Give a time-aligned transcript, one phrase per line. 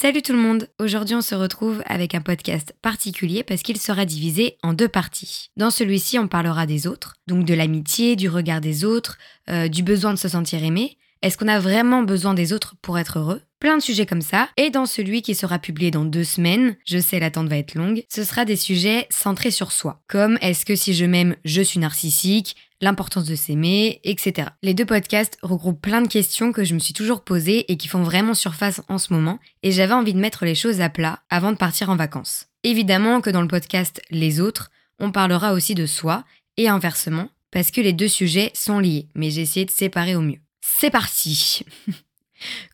[0.00, 4.04] Salut tout le monde Aujourd'hui on se retrouve avec un podcast particulier parce qu'il sera
[4.04, 5.50] divisé en deux parties.
[5.56, 9.18] Dans celui-ci on parlera des autres, donc de l'amitié, du regard des autres,
[9.50, 10.98] euh, du besoin de se sentir aimé.
[11.20, 13.42] Est-ce qu'on a vraiment besoin des autres pour être heureux?
[13.58, 14.48] Plein de sujets comme ça.
[14.56, 18.04] Et dans celui qui sera publié dans deux semaines, je sais l'attente va être longue,
[18.08, 20.00] ce sera des sujets centrés sur soi.
[20.06, 22.54] Comme est-ce que si je m'aime, je suis narcissique?
[22.80, 24.48] L'importance de s'aimer, etc.
[24.62, 27.88] Les deux podcasts regroupent plein de questions que je me suis toujours posées et qui
[27.88, 31.20] font vraiment surface en ce moment, et j'avais envie de mettre les choses à plat
[31.30, 32.46] avant de partir en vacances.
[32.64, 36.24] Évidemment que dans le podcast Les autres, on parlera aussi de soi,
[36.56, 40.20] et inversement, parce que les deux sujets sont liés, mais j'ai essayé de séparer au
[40.20, 40.40] mieux.
[40.60, 41.64] C'est parti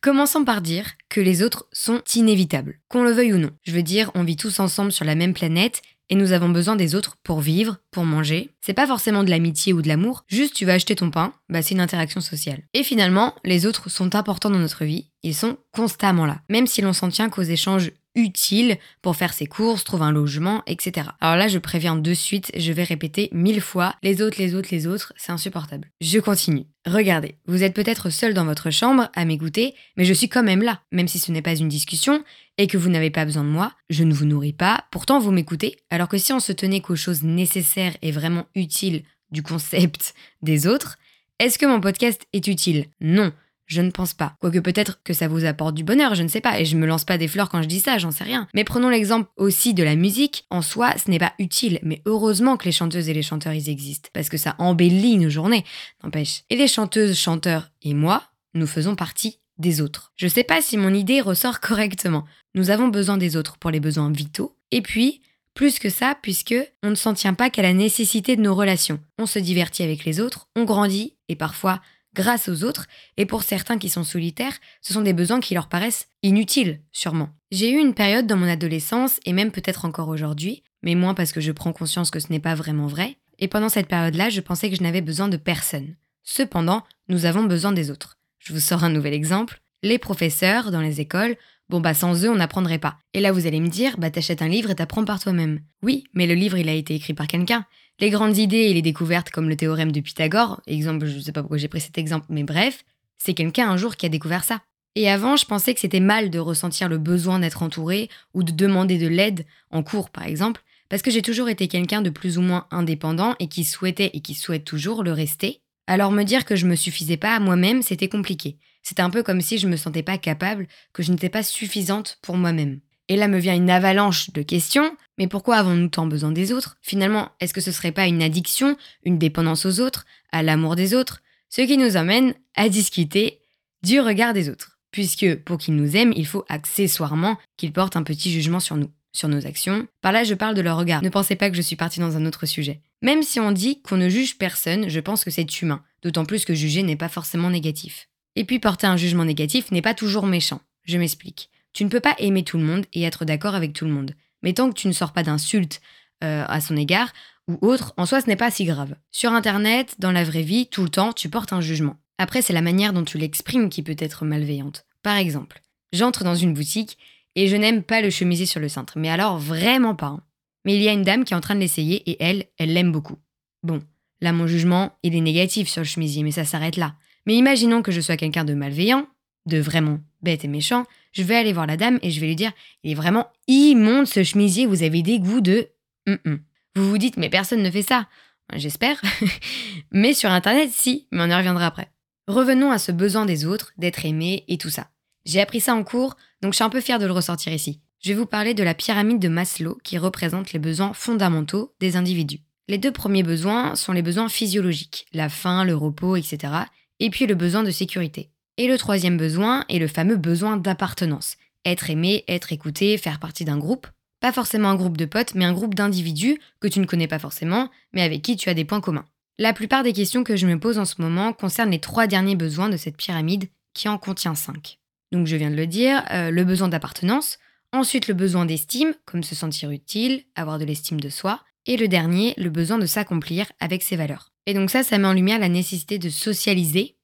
[0.02, 3.50] Commençons par dire que les autres sont inévitables, qu'on le veuille ou non.
[3.62, 6.76] Je veux dire, on vit tous ensemble sur la même planète et nous avons besoin
[6.76, 8.50] des autres pour vivre, pour manger.
[8.60, 11.62] C'est pas forcément de l'amitié ou de l'amour, juste tu vas acheter ton pain, bah
[11.62, 12.62] c'est une interaction sociale.
[12.74, 16.82] Et finalement, les autres sont importants dans notre vie, ils sont constamment là, même si
[16.82, 21.08] l'on s'en tient qu'aux échanges utile pour faire ses courses, trouver un logement, etc.
[21.20, 24.68] Alors là, je préviens de suite, je vais répéter mille fois les autres, les autres,
[24.70, 25.90] les autres, c'est insupportable.
[26.00, 26.66] Je continue.
[26.86, 30.62] Regardez, vous êtes peut-être seul dans votre chambre à m'écouter, mais je suis quand même
[30.62, 32.22] là, même si ce n'est pas une discussion
[32.58, 35.32] et que vous n'avez pas besoin de moi, je ne vous nourris pas, pourtant vous
[35.32, 40.14] m'écoutez, alors que si on se tenait qu'aux choses nécessaires et vraiment utiles du concept
[40.42, 40.98] des autres,
[41.40, 42.86] est-ce que mon podcast est utile?
[43.00, 43.32] Non.
[43.66, 44.34] Je ne pense pas.
[44.40, 46.86] Quoique peut-être que ça vous apporte du bonheur, je ne sais pas, et je me
[46.86, 48.46] lance pas des fleurs quand je dis ça, j'en sais rien.
[48.54, 50.46] Mais prenons l'exemple aussi de la musique.
[50.50, 54.10] En soi, ce n'est pas utile, mais heureusement que les chanteuses et les chanteurs existent,
[54.12, 55.64] parce que ça embellit nos journées,
[56.02, 56.42] n'empêche.
[56.50, 58.22] Et les chanteuses, chanteurs et moi,
[58.54, 60.12] nous faisons partie des autres.
[60.16, 62.24] Je sais pas si mon idée ressort correctement.
[62.54, 65.22] Nous avons besoin des autres pour les besoins vitaux, et puis
[65.54, 68.98] plus que ça, puisque on ne s'en tient pas qu'à la nécessité de nos relations.
[69.18, 71.80] On se divertit avec les autres, on grandit, et parfois
[72.14, 75.68] grâce aux autres, et pour certains qui sont solitaires, ce sont des besoins qui leur
[75.68, 77.30] paraissent inutiles, sûrement.
[77.50, 81.32] J'ai eu une période dans mon adolescence, et même peut-être encore aujourd'hui, mais moins parce
[81.32, 84.40] que je prends conscience que ce n'est pas vraiment vrai, et pendant cette période-là, je
[84.40, 85.96] pensais que je n'avais besoin de personne.
[86.22, 88.18] Cependant, nous avons besoin des autres.
[88.38, 89.60] Je vous sors un nouvel exemple.
[89.82, 91.36] Les professeurs, dans les écoles,
[91.68, 92.98] bon bah sans eux, on n'apprendrait pas.
[93.12, 95.60] Et là, vous allez me dire, bah t'achètes un livre et t'apprends par toi-même.
[95.82, 97.66] Oui, mais le livre, il a été écrit par quelqu'un.
[98.00, 101.32] Les grandes idées et les découvertes comme le théorème de Pythagore, exemple, je ne sais
[101.32, 102.84] pas pourquoi j'ai pris cet exemple, mais bref,
[103.18, 104.62] c'est quelqu'un un jour qui a découvert ça.
[104.96, 108.52] Et avant, je pensais que c'était mal de ressentir le besoin d'être entouré ou de
[108.52, 112.36] demander de l'aide, en cours par exemple, parce que j'ai toujours été quelqu'un de plus
[112.36, 115.62] ou moins indépendant et qui souhaitait et qui souhaite toujours le rester.
[115.86, 118.58] Alors me dire que je me suffisais pas à moi-même, c'était compliqué.
[118.82, 122.18] C'était un peu comme si je me sentais pas capable, que je n'étais pas suffisante
[122.22, 122.80] pour moi-même.
[123.08, 124.96] Et là me vient une avalanche de questions.
[125.18, 126.76] Mais pourquoi avons-nous tant besoin des autres?
[126.82, 130.94] Finalement, est-ce que ce serait pas une addiction, une dépendance aux autres, à l'amour des
[130.94, 131.22] autres?
[131.50, 133.40] Ce qui nous amène à discuter
[133.82, 134.78] du regard des autres.
[134.90, 138.90] Puisque pour qu'ils nous aiment, il faut accessoirement qu'ils portent un petit jugement sur nous,
[139.12, 139.86] sur nos actions.
[140.00, 141.02] Par là, je parle de leur regard.
[141.02, 142.80] Ne pensez pas que je suis partie dans un autre sujet.
[143.02, 145.82] Même si on dit qu'on ne juge personne, je pense que c'est humain.
[146.02, 148.08] D'autant plus que juger n'est pas forcément négatif.
[148.36, 150.60] Et puis porter un jugement négatif n'est pas toujours méchant.
[150.84, 151.50] Je m'explique.
[151.74, 154.14] Tu ne peux pas aimer tout le monde et être d'accord avec tout le monde.
[154.42, 155.82] Mais tant que tu ne sors pas d'insultes
[156.22, 157.12] euh, à son égard
[157.48, 158.94] ou autre, en soi ce n'est pas si grave.
[159.10, 161.96] Sur Internet, dans la vraie vie, tout le temps, tu portes un jugement.
[162.16, 164.86] Après, c'est la manière dont tu l'exprimes qui peut être malveillante.
[165.02, 165.60] Par exemple,
[165.92, 166.96] j'entre dans une boutique
[167.34, 168.94] et je n'aime pas le chemisier sur le cintre.
[168.96, 170.06] Mais alors vraiment pas.
[170.06, 170.22] Hein.
[170.64, 172.72] Mais il y a une dame qui est en train de l'essayer et elle, elle
[172.72, 173.18] l'aime beaucoup.
[173.62, 173.82] Bon,
[174.20, 176.94] là mon jugement, il est négatif sur le chemisier, mais ça s'arrête là.
[177.26, 179.06] Mais imaginons que je sois quelqu'un de malveillant,
[179.46, 182.36] de vraiment bête et méchant, je vais aller voir la dame et je vais lui
[182.36, 182.52] dire
[182.82, 185.68] il est vraiment immonde ce chemisier, vous avez des goûts de.
[186.06, 188.08] Vous vous dites mais personne ne fait ça.
[188.54, 189.00] J'espère.
[189.92, 191.90] mais sur internet, si, mais on y reviendra après.
[192.26, 194.88] Revenons à ce besoin des autres, d'être aimé et tout ça.
[195.24, 197.80] J'ai appris ça en cours, donc je suis un peu fière de le ressortir ici.
[198.00, 201.96] Je vais vous parler de la pyramide de Maslow qui représente les besoins fondamentaux des
[201.96, 202.40] individus.
[202.68, 206.52] Les deux premiers besoins sont les besoins physiologiques, la faim, le repos, etc.
[207.00, 208.30] Et puis le besoin de sécurité.
[208.56, 211.36] Et le troisième besoin est le fameux besoin d'appartenance.
[211.64, 213.88] Être aimé, être écouté, faire partie d'un groupe.
[214.20, 217.18] Pas forcément un groupe de potes, mais un groupe d'individus que tu ne connais pas
[217.18, 219.06] forcément, mais avec qui tu as des points communs.
[219.38, 222.36] La plupart des questions que je me pose en ce moment concernent les trois derniers
[222.36, 224.78] besoins de cette pyramide, qui en contient cinq.
[225.10, 227.38] Donc je viens de le dire, euh, le besoin d'appartenance,
[227.72, 231.88] ensuite le besoin d'estime, comme se sentir utile, avoir de l'estime de soi, et le
[231.88, 234.32] dernier, le besoin de s'accomplir avec ses valeurs.
[234.46, 236.96] Et donc ça, ça met en lumière la nécessité de socialiser,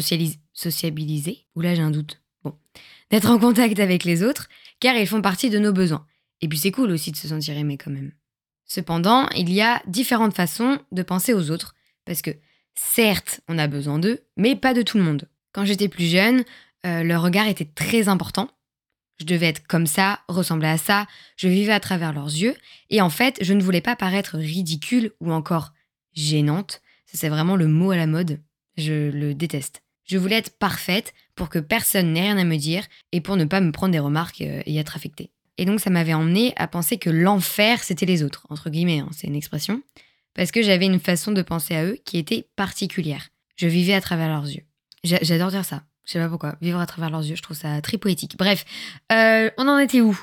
[0.00, 2.56] sociabiliser, ou là j'ai un doute, bon,
[3.10, 4.48] d'être en contact avec les autres,
[4.80, 6.06] car ils font partie de nos besoins.
[6.40, 8.12] Et puis c'est cool aussi de se sentir aimé quand même.
[8.66, 11.74] Cependant, il y a différentes façons de penser aux autres,
[12.04, 12.30] parce que
[12.74, 15.28] certes, on a besoin d'eux, mais pas de tout le monde.
[15.52, 16.44] Quand j'étais plus jeune,
[16.86, 18.50] euh, leur regard était très important.
[19.20, 21.06] Je devais être comme ça, ressembler à ça,
[21.36, 22.56] je vivais à travers leurs yeux,
[22.90, 25.72] et en fait, je ne voulais pas paraître ridicule ou encore
[26.14, 26.80] gênante.
[27.06, 28.40] C'est vraiment le mot à la mode.
[28.76, 29.83] Je le déteste.
[30.04, 33.44] Je voulais être parfaite pour que personne n'ait rien à me dire et pour ne
[33.44, 35.30] pas me prendre des remarques euh, et être affectée.
[35.58, 39.08] Et donc ça m'avait emmené à penser que l'enfer, c'était les autres, entre guillemets, hein,
[39.12, 39.82] c'est une expression,
[40.34, 43.28] parce que j'avais une façon de penser à eux qui était particulière.
[43.56, 44.64] Je vivais à travers leurs yeux.
[45.04, 45.84] J'adore dire ça.
[46.04, 46.56] Je sais pas pourquoi.
[46.60, 48.36] Vivre à travers leurs yeux, je trouve ça très poétique.
[48.36, 48.64] Bref,
[49.12, 50.18] euh, on en était où?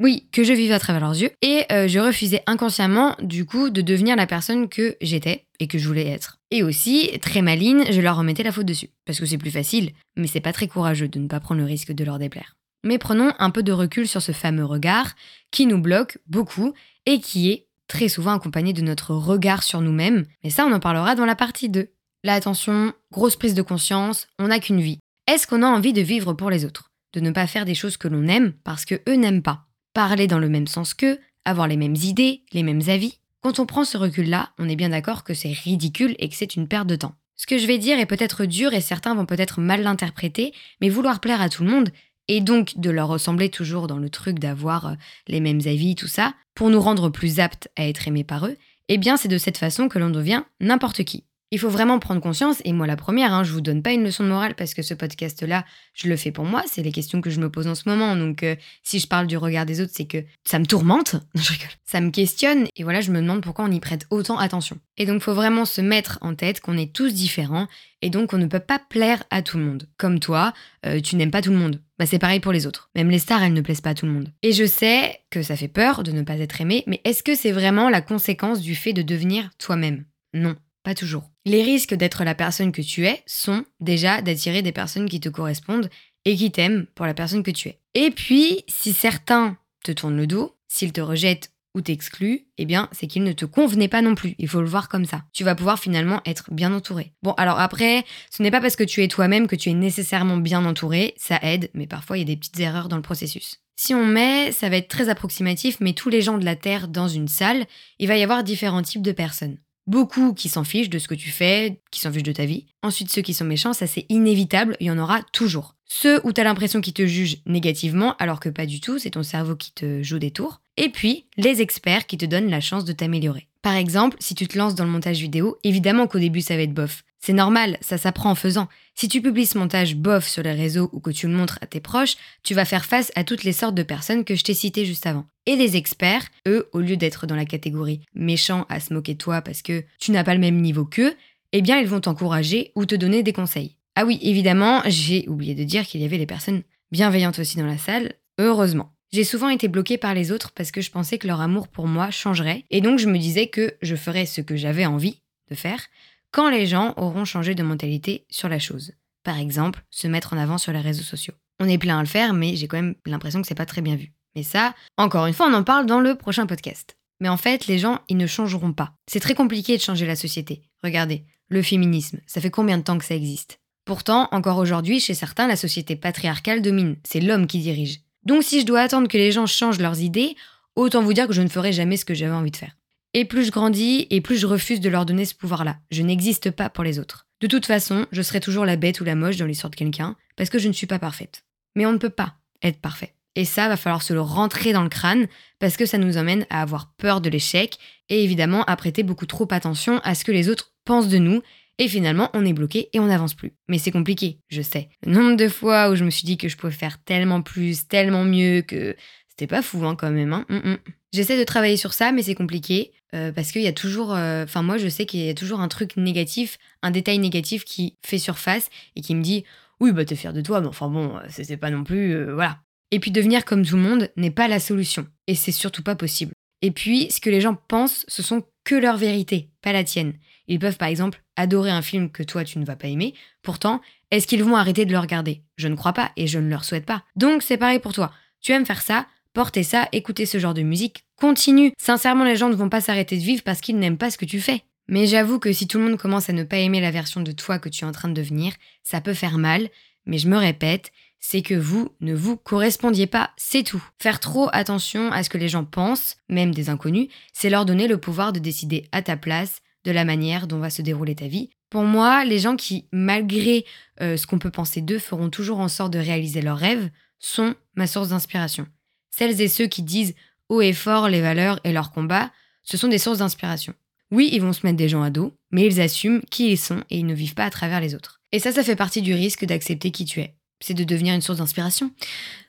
[0.00, 1.30] Oui, que je vivais à travers leurs yeux.
[1.40, 5.78] Et euh, je refusais inconsciemment, du coup, de devenir la personne que j'étais et que
[5.78, 6.38] je voulais être.
[6.50, 8.90] Et aussi, très maline, je leur remettais la faute dessus.
[9.04, 11.66] Parce que c'est plus facile, mais c'est pas très courageux de ne pas prendre le
[11.66, 12.56] risque de leur déplaire.
[12.84, 15.14] Mais prenons un peu de recul sur ce fameux regard
[15.50, 16.74] qui nous bloque beaucoup
[17.06, 20.26] et qui est très souvent accompagné de notre regard sur nous-mêmes.
[20.42, 21.88] Mais ça, on en parlera dans la partie 2.
[22.24, 24.98] Là, attention, grosse prise de conscience, on n'a qu'une vie.
[25.30, 26.90] Est-ce qu'on a envie de vivre pour les autres?
[27.14, 29.66] De ne pas faire des choses que l'on aime parce que eux n'aiment pas?
[29.94, 33.64] Parler dans le même sens qu'eux Avoir les mêmes idées, les mêmes avis Quand on
[33.64, 36.88] prend ce recul-là, on est bien d'accord que c'est ridicule et que c'est une perte
[36.88, 37.14] de temps.
[37.36, 40.88] Ce que je vais dire est peut-être dur et certains vont peut-être mal l'interpréter, mais
[40.88, 41.90] vouloir plaire à tout le monde,
[42.26, 44.94] et donc de leur ressembler toujours dans le truc d'avoir euh,
[45.28, 48.56] les mêmes avis, tout ça, pour nous rendre plus aptes à être aimés par eux,
[48.88, 51.22] eh bien c'est de cette façon que l'on devient n'importe qui.
[51.54, 54.02] Il faut vraiment prendre conscience, et moi la première, hein, je vous donne pas une
[54.02, 57.20] leçon de morale parce que ce podcast-là, je le fais pour moi, c'est les questions
[57.20, 58.16] que je me pose en ce moment.
[58.16, 61.52] Donc euh, si je parle du regard des autres, c'est que ça me tourmente, je
[61.52, 61.68] rigole.
[61.84, 64.78] Ça me questionne, et voilà, je me demande pourquoi on y prête autant attention.
[64.96, 67.68] Et donc il faut vraiment se mettre en tête qu'on est tous différents,
[68.02, 69.88] et donc on ne peut pas plaire à tout le monde.
[69.96, 70.54] Comme toi,
[70.86, 71.80] euh, tu n'aimes pas tout le monde.
[72.00, 72.90] Bah c'est pareil pour les autres.
[72.96, 74.32] Même les stars, elles ne plaisent pas à tout le monde.
[74.42, 77.36] Et je sais que ça fait peur de ne pas être aimé, mais est-ce que
[77.36, 80.04] c'est vraiment la conséquence du fait de devenir toi-même?
[80.32, 80.56] Non.
[80.84, 81.33] Pas toujours.
[81.46, 85.28] Les risques d'être la personne que tu es sont déjà d'attirer des personnes qui te
[85.28, 85.90] correspondent
[86.24, 87.80] et qui t'aiment pour la personne que tu es.
[87.92, 92.88] Et puis, si certains te tournent le dos, s'ils te rejettent ou t'excluent, eh bien,
[92.92, 94.34] c'est qu'ils ne te convenaient pas non plus.
[94.38, 95.24] Il faut le voir comme ça.
[95.34, 97.12] Tu vas pouvoir finalement être bien entouré.
[97.22, 100.38] Bon, alors après, ce n'est pas parce que tu es toi-même que tu es nécessairement
[100.38, 101.14] bien entouré.
[101.18, 103.60] Ça aide, mais parfois il y a des petites erreurs dans le processus.
[103.76, 106.88] Si on met, ça va être très approximatif, mais tous les gens de la Terre
[106.88, 107.66] dans une salle,
[107.98, 109.58] il va y avoir différents types de personnes.
[109.86, 112.66] Beaucoup qui s'en fichent de ce que tu fais, qui s'en fichent de ta vie.
[112.82, 115.74] Ensuite, ceux qui sont méchants, ça c'est inévitable, il y en aura toujours.
[115.84, 119.22] Ceux où t'as l'impression qu'ils te jugent négativement, alors que pas du tout, c'est ton
[119.22, 120.60] cerveau qui te joue des tours.
[120.76, 123.48] Et puis, les experts qui te donnent la chance de t'améliorer.
[123.62, 126.62] Par exemple, si tu te lances dans le montage vidéo, évidemment qu'au début ça va
[126.62, 127.04] être bof.
[127.26, 128.68] C'est normal, ça s'apprend en faisant.
[128.94, 131.66] Si tu publies ce montage bof sur les réseaux ou que tu le montres à
[131.66, 134.52] tes proches, tu vas faire face à toutes les sortes de personnes que je t'ai
[134.52, 135.24] citées juste avant.
[135.46, 139.18] Et les experts, eux, au lieu d'être dans la catégorie méchant à se moquer de
[139.18, 141.14] toi parce que tu n'as pas le même niveau qu'eux,
[141.52, 143.78] eh bien ils vont t'encourager ou te donner des conseils.
[143.94, 146.62] Ah oui, évidemment, j'ai oublié de dire qu'il y avait des personnes
[146.92, 148.92] bienveillantes aussi dans la salle, heureusement.
[149.14, 151.86] J'ai souvent été bloquée par les autres parce que je pensais que leur amour pour
[151.86, 155.54] moi changerait, et donc je me disais que je ferais ce que j'avais envie de
[155.54, 155.86] faire
[156.34, 158.92] quand les gens auront changé de mentalité sur la chose.
[159.22, 161.34] Par exemple, se mettre en avant sur les réseaux sociaux.
[161.60, 163.82] On est plein à le faire, mais j'ai quand même l'impression que c'est pas très
[163.82, 164.12] bien vu.
[164.34, 166.96] Mais ça, encore une fois, on en parle dans le prochain podcast.
[167.20, 168.94] Mais en fait, les gens, ils ne changeront pas.
[169.06, 170.62] C'est très compliqué de changer la société.
[170.82, 173.60] Regardez, le féminisme, ça fait combien de temps que ça existe?
[173.84, 176.96] Pourtant, encore aujourd'hui, chez certains, la société patriarcale domine.
[177.04, 178.00] C'est l'homme qui dirige.
[178.24, 180.34] Donc si je dois attendre que les gens changent leurs idées,
[180.74, 182.76] autant vous dire que je ne ferai jamais ce que j'avais envie de faire.
[183.16, 185.78] Et plus je grandis, et plus je refuse de leur donner ce pouvoir-là.
[185.92, 187.28] Je n'existe pas pour les autres.
[187.40, 190.16] De toute façon, je serai toujours la bête ou la moche dans l'histoire de quelqu'un,
[190.36, 191.44] parce que je ne suis pas parfaite.
[191.76, 193.14] Mais on ne peut pas être parfait.
[193.36, 195.28] Et ça, va falloir se le rentrer dans le crâne,
[195.60, 197.78] parce que ça nous emmène à avoir peur de l'échec,
[198.08, 201.40] et évidemment à prêter beaucoup trop attention à ce que les autres pensent de nous,
[201.78, 203.52] et finalement on est bloqué et on n'avance plus.
[203.68, 204.88] Mais c'est compliqué, je sais.
[205.04, 207.86] Le nombre de fois où je me suis dit que je pouvais faire tellement plus,
[207.86, 208.96] tellement mieux, que
[209.28, 210.32] c'était pas fou hein, quand même.
[210.32, 210.44] Hein.
[210.48, 210.78] Mm, mm.
[211.14, 212.90] J'essaie de travailler sur ça, mais c'est compliqué.
[213.14, 215.60] Euh, parce qu'il y a toujours, euh, enfin moi je sais qu'il y a toujours
[215.60, 219.44] un truc négatif, un détail négatif qui fait surface et qui me dit
[219.78, 222.58] oui bah t'es fier de toi, mais enfin bon c'est pas non plus euh, voilà.
[222.90, 225.94] Et puis devenir comme tout le monde n'est pas la solution et c'est surtout pas
[225.94, 226.32] possible.
[226.62, 230.14] Et puis ce que les gens pensent, ce sont que leur vérité, pas la tienne.
[230.48, 233.80] Ils peuvent par exemple adorer un film que toi tu ne vas pas aimer, pourtant
[234.10, 235.44] est-ce qu'ils vont arrêter de le regarder?
[235.58, 237.04] Je ne crois pas et je ne leur souhaite pas.
[237.14, 238.12] Donc c'est pareil pour toi.
[238.40, 241.72] Tu aimes faire ça, portez ça, écoutez ce genre de musique, continue.
[241.78, 244.24] Sincèrement, les gens ne vont pas s'arrêter de vivre parce qu'ils n'aiment pas ce que
[244.24, 244.62] tu fais.
[244.88, 247.32] Mais j'avoue que si tout le monde commence à ne pas aimer la version de
[247.32, 249.68] toi que tu es en train de devenir, ça peut faire mal,
[250.06, 253.82] mais je me répète, c'est que vous ne vous correspondiez pas, c'est tout.
[253.98, 257.88] Faire trop attention à ce que les gens pensent, même des inconnus, c'est leur donner
[257.88, 261.26] le pouvoir de décider à ta place de la manière dont va se dérouler ta
[261.26, 261.50] vie.
[261.70, 263.64] Pour moi, les gens qui, malgré
[264.02, 267.54] euh, ce qu'on peut penser d'eux, feront toujours en sorte de réaliser leurs rêves, sont
[267.74, 268.66] ma source d'inspiration.
[269.16, 270.16] Celles et ceux qui disent
[270.48, 272.32] haut et fort les valeurs et leurs combats,
[272.64, 273.72] ce sont des sources d'inspiration.
[274.10, 276.82] Oui, ils vont se mettre des gens à dos, mais ils assument qui ils sont
[276.90, 278.20] et ils ne vivent pas à travers les autres.
[278.32, 280.34] Et ça, ça fait partie du risque d'accepter qui tu es.
[280.58, 281.92] C'est de devenir une source d'inspiration.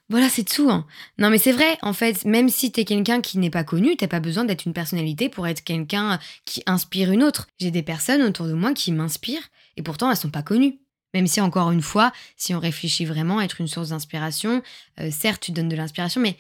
[0.10, 0.72] Voilà, c'est tout.
[0.72, 0.88] Hein.
[1.20, 4.08] Non, mais c'est vrai, en fait, même si t'es quelqu'un qui n'est pas connu, t'as
[4.08, 7.46] pas besoin d'être une personnalité pour être quelqu'un qui inspire une autre.
[7.60, 10.80] J'ai des personnes autour de moi qui m'inspirent, et pourtant elles sont pas connues.
[11.16, 14.62] Même si, encore une fois, si on réfléchit vraiment, être une source d'inspiration,
[15.00, 16.36] euh, certes, tu donnes de l'inspiration, mais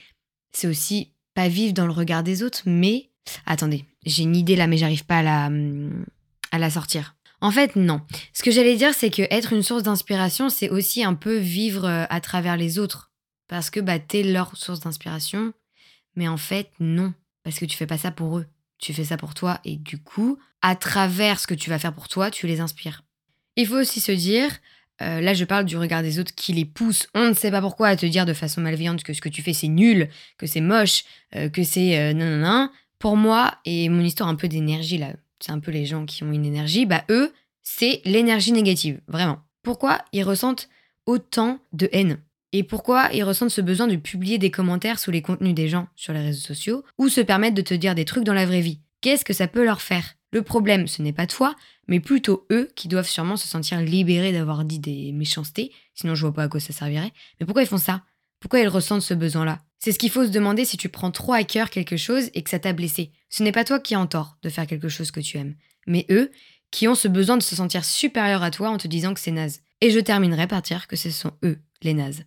[0.55, 3.09] c'est aussi pas vivre dans le regard des autres, mais...
[3.45, 6.05] Attendez, j'ai une idée là, mais j'arrive pas à la, hum,
[6.51, 7.15] à la sortir.
[7.41, 8.01] En fait, non.
[8.33, 11.85] Ce que j'allais dire, c'est que être une source d'inspiration, c'est aussi un peu vivre
[11.85, 13.11] euh, à travers les autres
[13.47, 15.53] parce que bah, t'es leur source d'inspiration.
[16.15, 18.45] Mais en fait, non, parce que tu fais pas ça pour eux.
[18.77, 21.93] Tu fais ça pour toi et du coup, à travers ce que tu vas faire
[21.93, 23.03] pour toi, tu les inspires.
[23.55, 24.49] Il faut aussi se dire,
[25.01, 27.61] euh, là je parle du regard des autres qui les pousse, on ne sait pas
[27.61, 30.47] pourquoi, à te dire de façon malveillante que ce que tu fais c'est nul, que
[30.47, 31.03] c'est moche,
[31.35, 32.69] euh, que c'est euh, non non non.
[32.99, 36.23] Pour moi, et mon histoire un peu d'énergie là, c'est un peu les gens qui
[36.23, 39.39] ont une énergie, bah eux, c'est l'énergie négative, vraiment.
[39.63, 40.69] Pourquoi ils ressentent
[41.05, 42.19] autant de haine?
[42.53, 45.87] Et pourquoi ils ressentent ce besoin de publier des commentaires sous les contenus des gens
[45.97, 48.61] sur les réseaux sociaux ou se permettre de te dire des trucs dans la vraie
[48.61, 48.79] vie?
[49.01, 50.15] Qu'est-ce que ça peut leur faire?
[50.31, 51.55] Le problème, ce n'est pas toi,
[51.87, 56.21] mais plutôt eux qui doivent sûrement se sentir libérés d'avoir dit des méchancetés, sinon je
[56.21, 57.11] vois pas à quoi ça servirait.
[57.39, 58.03] Mais pourquoi ils font ça?
[58.39, 59.59] Pourquoi ils ressentent ce besoin-là?
[59.79, 62.41] C'est ce qu'il faut se demander si tu prends trop à cœur quelque chose et
[62.41, 63.11] que ça t'a blessé.
[63.29, 65.55] Ce n'est pas toi qui as en tort de faire quelque chose que tu aimes,
[65.87, 66.31] mais eux
[66.71, 69.31] qui ont ce besoin de se sentir supérieur à toi en te disant que c'est
[69.31, 69.61] naze.
[69.81, 72.25] Et je terminerai par dire que ce sont eux les nazes.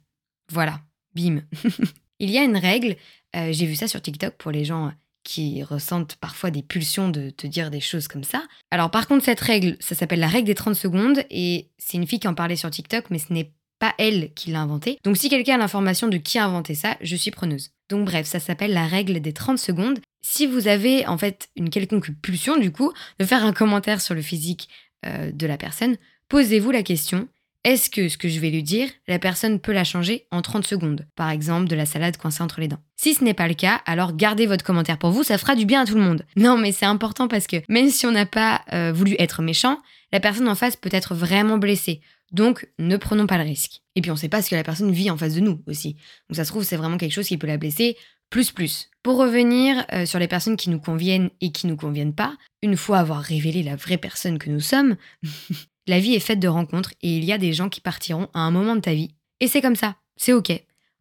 [0.51, 0.81] Voilà,
[1.15, 1.43] bim.
[2.21, 2.97] Il y a une règle,
[3.37, 4.93] euh, j'ai vu ça sur TikTok pour les gens
[5.29, 8.43] qui ressentent parfois des pulsions de te dire des choses comme ça.
[8.71, 12.07] Alors par contre, cette règle, ça s'appelle la règle des 30 secondes et c'est une
[12.07, 14.99] fille qui en parlait sur TikTok, mais ce n'est pas elle qui l'a inventé.
[15.05, 17.73] Donc si quelqu'un a l'information de qui a inventé ça, je suis preneuse.
[17.91, 19.99] Donc bref, ça s'appelle la règle des 30 secondes.
[20.23, 24.15] Si vous avez en fait une quelconque pulsion du coup de faire un commentaire sur
[24.15, 24.71] le physique
[25.05, 25.99] euh, de la personne,
[26.31, 27.29] posez-vous la question
[27.69, 30.67] est-ce que ce que je vais lui dire, la personne peut la changer en 30
[30.67, 31.07] secondes?
[31.17, 32.79] Par exemple, de la salade coincée entre les dents.
[32.97, 35.67] Si ce n'est pas le cas, alors gardez votre commentaire pour vous, ça fera du
[35.67, 36.25] bien à tout le monde.
[36.37, 39.81] Non, mais c'est important parce que même si on n'a pas euh, voulu être méchant,
[40.13, 42.01] la personne en face peut être vraiment blessée.
[42.33, 43.83] Donc, ne prenons pas le risque.
[43.97, 45.61] Et puis, on ne sait pas ce que la personne vit en face de nous
[45.67, 45.95] aussi.
[46.31, 47.99] Donc, ça se trouve, c'est vraiment quelque chose qui peut la blesser
[48.31, 48.91] plus plus.
[49.03, 52.77] Pour revenir euh, sur les personnes qui nous conviennent et qui nous conviennent pas, une
[52.77, 54.97] fois avoir révélé la vraie personne que nous sommes,
[55.89, 58.41] La vie est faite de rencontres et il y a des gens qui partiront à
[58.41, 59.11] un moment de ta vie.
[59.41, 60.53] Et c'est comme ça, c'est ok.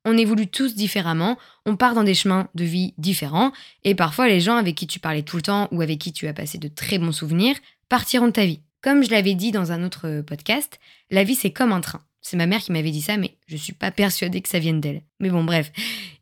[0.06, 3.52] On évolue tous différemment, on part dans des chemins de vie différents,
[3.84, 6.28] et parfois les gens avec qui tu parlais tout le temps ou avec qui tu
[6.28, 7.58] as passé de très bons souvenirs
[7.90, 8.62] partiront de ta vie.
[8.82, 10.80] Comme je l'avais dit dans un autre podcast,
[11.12, 12.06] la vie c'est comme un train.
[12.22, 14.80] C'est ma mère qui m'avait dit ça, mais je suis pas persuadée que ça vienne
[14.80, 15.02] d'elle.
[15.20, 15.72] Mais bon, bref.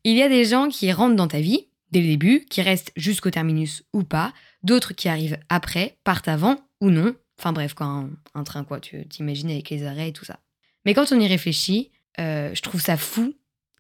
[0.04, 2.92] Il y a des gens qui rentrent dans ta vie, dès le début, qui restent
[2.96, 8.06] jusqu'au terminus ou pas, d'autres qui arrivent après, partent avant ou non, Enfin bref, quoi,
[8.34, 10.40] un, train, quoi, tu t'imagines avec les arrêts et tout ça.
[10.86, 13.34] Mais quand on y réfléchit, euh, je trouve ça fou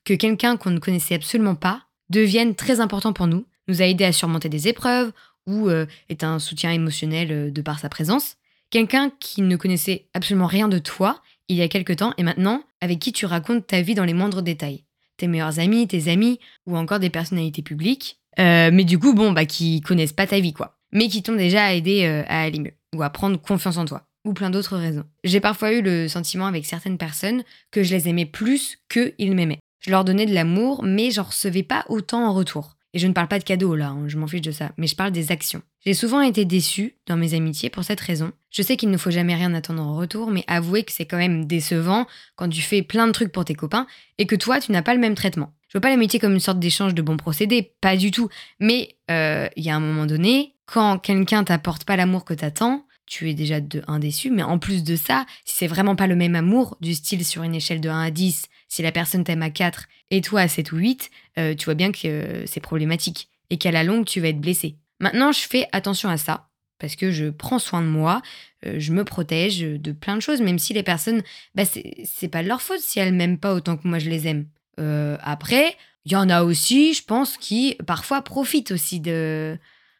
[0.03, 4.03] que quelqu'un qu'on ne connaissait absolument pas devienne très important pour nous, nous a aidé
[4.03, 5.11] à surmonter des épreuves
[5.47, 8.35] ou euh, est un soutien émotionnel euh, de par sa présence.
[8.69, 12.63] Quelqu'un qui ne connaissait absolument rien de toi il y a quelque temps et maintenant
[12.81, 14.83] avec qui tu racontes ta vie dans les moindres détails.
[15.17, 18.19] Tes meilleurs amis, tes amis ou encore des personnalités publiques.
[18.37, 20.77] mais du coup, bon, bah, qui connaissent pas ta vie, quoi.
[20.91, 24.33] Mais qui t'ont déjà aidé à aller mieux ou à prendre confiance en toi, ou
[24.33, 25.05] plein d'autres raisons.
[25.23, 29.59] J'ai parfois eu le sentiment avec certaines personnes que je les aimais plus qu'ils m'aimaient.
[29.79, 32.75] Je leur donnais de l'amour, mais j'en recevais pas autant en retour.
[32.95, 34.87] Et je ne parle pas de cadeaux là, hein, je m'en fiche de ça, mais
[34.87, 35.61] je parle des actions.
[35.85, 38.31] J'ai souvent été déçue dans mes amitiés pour cette raison.
[38.51, 41.17] Je sais qu'il ne faut jamais rien attendre en retour, mais avouez que c'est quand
[41.17, 43.85] même décevant quand tu fais plein de trucs pour tes copains
[44.17, 45.51] et que toi, tu n'as pas le même traitement.
[45.67, 48.29] Je vois pas l'amitié comme une sorte d'échange de bons procédés, pas du tout.
[48.61, 52.84] Mais euh, il y a un moment donné, quand quelqu'un t'apporte pas l'amour que t'attends,
[53.05, 54.31] tu es déjà de 1 déçu.
[54.31, 57.43] Mais en plus de ça, si c'est vraiment pas le même amour, du style sur
[57.43, 60.47] une échelle de 1 à 10, si la personne t'aime à 4 et toi à
[60.47, 64.05] 7 ou 8, euh, tu vois bien que euh, c'est problématique et qu'à la longue,
[64.05, 64.77] tu vas être blessé.
[64.99, 68.21] Maintenant, je fais attention à ça parce que je prends soin de moi,
[68.65, 71.21] je me protège de plein de choses, même si les personnes,
[71.53, 74.27] bah, c'est pas de leur faute si elles m'aiment pas autant que moi je les
[74.27, 74.47] aime.
[74.79, 79.57] Euh, après, il y en a aussi, je pense, qui parfois profitent aussi de.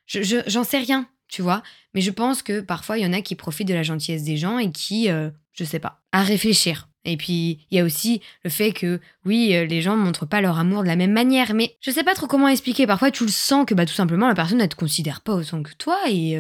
[0.08, 1.64] J'en sais rien, tu vois.
[1.94, 4.38] Mais je pense que parfois, il y en a qui profitent de la gentillesse des
[4.38, 6.88] gens et qui, euh, je sais pas, à réfléchir.
[7.08, 10.26] Et puis, il y a aussi le fait que, oui, euh, les gens ne montrent
[10.26, 12.88] pas leur amour de la même manière, mais je sais pas trop comment expliquer.
[12.88, 15.62] Parfois, tu le sens que, bah, tout simplement, la personne, ne te considère pas autant
[15.62, 16.36] que toi, et,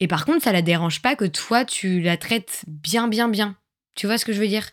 [0.00, 3.56] et par contre, ça la dérange pas que toi, tu la traites bien, bien, bien.
[3.94, 4.70] Tu vois ce que je veux dire?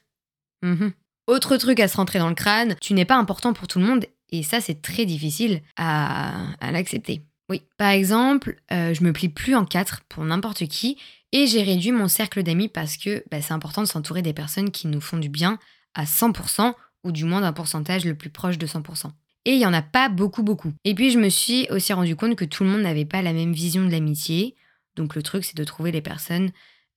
[0.62, 0.89] Mmh
[1.25, 3.86] Autre truc à se rentrer dans le crâne, tu n'es pas important pour tout le
[3.86, 7.24] monde et ça c'est très difficile à, l'accepter.
[7.50, 10.97] Oui, par exemple, euh, je me plie plus en quatre pour n'importe qui
[11.31, 14.71] et j'ai réduit mon cercle d'amis parce que bah, c'est important de s'entourer des personnes
[14.71, 15.59] qui nous font du bien
[15.93, 16.73] à 100%
[17.03, 19.12] ou du moins d'un pourcentage le plus proche de 100%.
[19.45, 20.71] Et il n'y en a pas beaucoup, beaucoup.
[20.85, 23.33] Et puis je me suis aussi rendu compte que tout le monde n'avait pas la
[23.33, 24.55] même vision de l'amitié.
[24.95, 26.51] Donc le truc, c'est de trouver les personnes,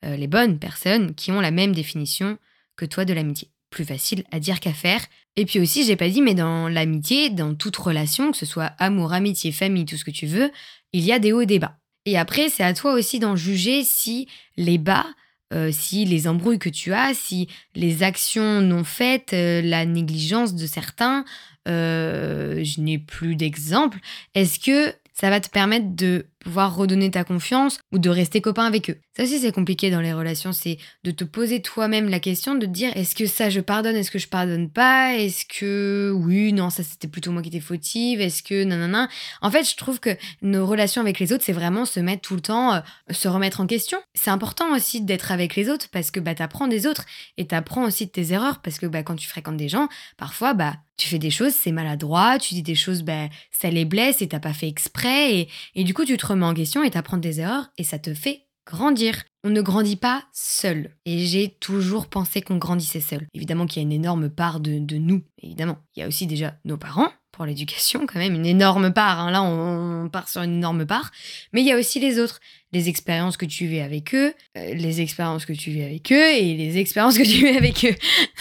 [0.05, 2.39] euh, les bonnes personnes, qui ont la même définition
[2.77, 3.51] que toi de l'amitié.
[3.77, 5.05] Plus facile à dire qu'à faire.
[5.37, 8.73] Et puis aussi, j'ai pas dit, mais dans l'amitié, dans toute relation, que ce soit
[8.79, 10.51] amour, amitié, famille, tout ce que tu veux,
[10.95, 11.77] il y a des hauts et des bas.
[12.07, 15.05] Et après, c'est à toi aussi d'en juger si les bas
[15.53, 20.57] euh, si les embrouilles que tu as, si les actions non faites, euh, la négligence
[20.57, 21.25] de certains,
[21.69, 23.99] euh, je n'ai plus d'exemple,
[24.35, 28.67] est-ce que ça va te permettre de pouvoir redonner ta confiance ou de rester copain
[28.67, 28.97] avec eux.
[29.17, 32.67] Ça aussi c'est compliqué dans les relations, c'est de te poser toi-même la question de
[32.67, 36.53] te dire est-ce que ça je pardonne, est-ce que je pardonne pas, est-ce que oui,
[36.53, 39.09] non, ça c'était plutôt moi qui étais fautive, est-ce que nanana.
[39.43, 40.11] En fait, je trouve que
[40.41, 43.61] nos relations avec les autres, c'est vraiment se mettre tout le temps, euh, se remettre
[43.61, 43.99] en question.
[44.15, 47.07] C'est important aussi d'être avec les autres parce que bah t'apprends des autres
[47.39, 50.55] et t'apprends aussi de tes erreurs parce que bah quand tu fréquentes des gens, parfois
[50.55, 54.23] bah tu fais des choses, c'est maladroit, tu dis des choses, bah, ça les blesse
[54.23, 55.35] et t'as pas fait exprès.
[55.35, 57.99] Et, et du coup, tu te remets en question et t'apprends des erreurs et ça
[57.99, 59.23] te fait grandir.
[59.45, 60.91] On ne grandit pas seul.
[61.05, 63.27] Et j'ai toujours pensé qu'on grandissait seul.
[63.33, 65.79] Évidemment qu'il y a une énorme part de, de nous, évidemment.
[65.95, 69.21] Il y a aussi déjà nos parents, pour l'éducation, quand même, une énorme part.
[69.21, 69.31] Hein.
[69.31, 71.11] Là, on, part sur une énorme part.
[71.53, 72.41] Mais il y a aussi les autres.
[72.73, 76.31] Les expériences que tu vis avec eux, euh, les expériences que tu vis avec eux
[76.35, 77.95] et les expériences que tu vis avec eux.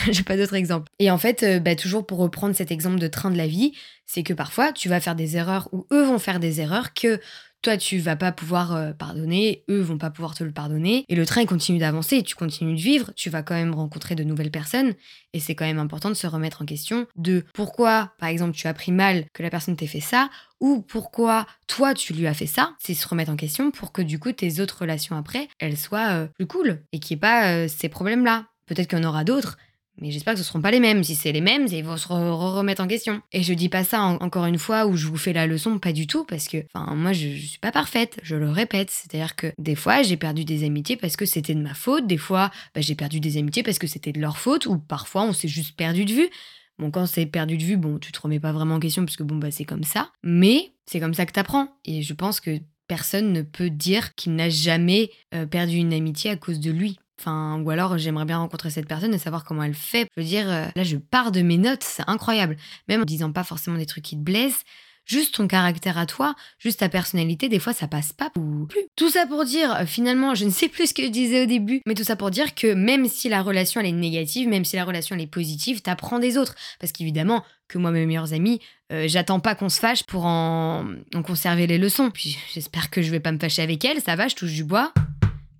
[0.12, 0.90] J'ai pas d'autres exemples.
[1.00, 3.74] Et en fait, euh, bah, toujours pour reprendre cet exemple de train de la vie,
[4.06, 7.20] c'est que parfois, tu vas faire des erreurs ou eux vont faire des erreurs que
[7.66, 11.16] toi, tu vas pas pouvoir euh, pardonner, eux vont pas pouvoir te le pardonner, et
[11.16, 14.52] le train continue d'avancer, tu continues de vivre, tu vas quand même rencontrer de nouvelles
[14.52, 14.94] personnes,
[15.34, 18.68] et c'est quand même important de se remettre en question de pourquoi, par exemple, tu
[18.68, 20.30] as pris mal que la personne t'ait fait ça,
[20.60, 24.04] ou pourquoi toi tu lui as fait ça, c'est se remettre en question pour que
[24.04, 27.22] du coup tes autres relations après, elles soient euh, plus cool, et qu'il n'y ait
[27.22, 28.46] pas euh, ces problèmes-là.
[28.68, 29.58] Peut-être qu'il y en aura d'autres,
[30.02, 31.04] mais j'espère que ce ne seront pas les mêmes.
[31.04, 33.22] Si c'est les mêmes, ils vont se remettre en question.
[33.32, 35.94] Et je dis pas ça encore une fois où je vous fais la leçon, pas
[35.94, 38.92] du tout, parce que, moi, je, je suis pas parfaite, je le répète.
[38.92, 42.18] C'est-à-dire que des fois, j'ai perdu des amitiés parce que c'était de ma faute, des
[42.18, 45.34] fois, bah, j'ai perdu des amitiés parce que c'était de leur faute, ou parfois, on
[45.34, 46.30] s'est juste perdu de vue.
[46.78, 49.16] Bon, quand c'est perdu de vue, bon, tu te remets pas vraiment en question parce
[49.16, 50.12] que bon, bah, c'est comme ça.
[50.24, 51.70] Mais c'est comme ça que t'apprends.
[51.86, 56.32] Et je pense que personne ne peut dire qu'il n'a jamais euh, perdu une amitié
[56.32, 57.00] à cause de lui.
[57.20, 60.08] Enfin, ou alors j'aimerais bien rencontrer cette personne et savoir comment elle fait.
[60.16, 62.58] Je veux dire, euh, là je pars de mes notes, c'est incroyable.
[62.88, 64.64] Même en disant pas forcément des trucs qui te blessent,
[65.06, 68.82] juste ton caractère à toi, juste ta personnalité, des fois ça passe pas ou plus.
[68.96, 71.46] Tout ça pour dire, euh, finalement, je ne sais plus ce que je disais au
[71.46, 74.66] début, mais tout ça pour dire que même si la relation elle est négative, même
[74.66, 76.56] si la relation elle est positive, t'apprends des autres.
[76.80, 78.60] Parce qu'évidemment, que moi, mes meilleurs amis,
[78.92, 82.12] euh, j'attends pas qu'on se fâche pour en, en conserver les leçons.
[82.12, 84.64] Puis j'espère que je vais pas me fâcher avec elle, ça va, je touche du
[84.64, 84.94] bois.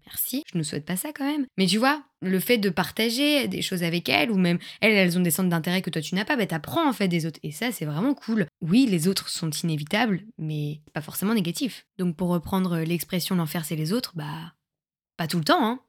[0.08, 1.48] Merci, je ne souhaite pas ça quand même.
[1.58, 5.18] Mais tu vois, le fait de partager des choses avec elles, ou même elles, elles
[5.18, 7.40] ont des centres d'intérêt que toi tu n'as pas, bah t'apprends en fait des autres.
[7.44, 8.46] Et ça, c'est vraiment cool.
[8.62, 11.86] Oui, les autres sont inévitables, mais pas forcément négatifs.
[11.98, 14.54] Donc pour reprendre l'expression l'enfer c'est les autres, bah
[15.18, 15.80] pas tout le temps, hein.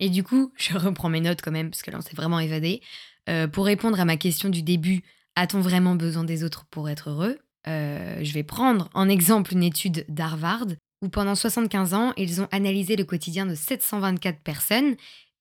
[0.00, 2.40] Et du coup, je reprends mes notes quand même, parce que là on s'est vraiment
[2.40, 2.80] évadé.
[3.28, 5.02] Euh, pour répondre à ma question du début,
[5.36, 7.38] a-t-on vraiment besoin des autres pour être heureux?
[7.66, 10.66] Euh, je vais prendre en exemple une étude d'Harvard
[11.02, 14.96] où pendant 75 ans, ils ont analysé le quotidien de 724 personnes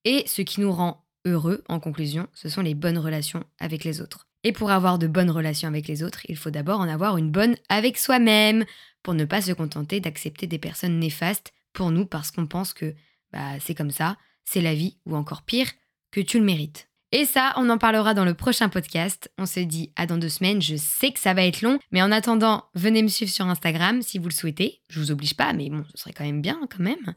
[0.05, 4.01] et ce qui nous rend heureux, en conclusion, ce sont les bonnes relations avec les
[4.01, 4.27] autres.
[4.43, 7.31] Et pour avoir de bonnes relations avec les autres, il faut d'abord en avoir une
[7.31, 8.65] bonne avec soi-même,
[9.03, 12.95] pour ne pas se contenter d'accepter des personnes néfastes pour nous parce qu'on pense que
[13.31, 15.69] bah, c'est comme ça, c'est la vie, ou encore pire,
[16.11, 16.89] que tu le mérites.
[17.15, 19.31] Et ça, on en parlera dans le prochain podcast.
[19.37, 20.63] On se dit à dans deux semaines.
[20.63, 24.01] Je sais que ça va être long, mais en attendant, venez me suivre sur Instagram
[24.01, 24.81] si vous le souhaitez.
[24.89, 27.13] Je vous oblige pas, mais bon, ce serait quand même bien quand même.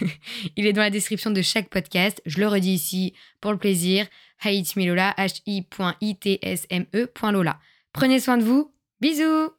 [0.56, 2.20] Il est dans la description de chaque podcast.
[2.26, 4.06] Je le redis ici pour le plaisir.
[4.44, 6.28] Lola, h i.itsme.lola.
[7.94, 8.70] Prenez soin de vous.
[9.00, 9.57] Bisous